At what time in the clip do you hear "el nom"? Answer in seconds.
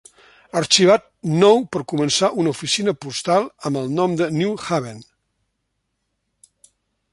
3.83-4.17